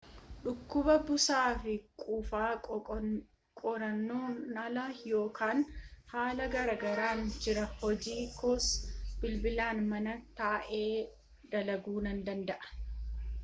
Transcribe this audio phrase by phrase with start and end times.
[0.43, 3.81] "dhukuba busaafi qufaa qoonqoon
[4.63, 5.85] ala, yeroo kana
[6.15, 8.71] haala gaarirran jira hojii koos
[9.21, 10.91] bilbilaan mana taa’ee
[11.55, 12.75] dalaguu nan danda’a